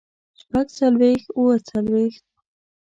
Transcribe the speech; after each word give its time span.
شپږ 0.39 0.67
څلوېښت 0.77 1.27
اووه 1.37 1.55
څلوېښت 1.67 2.23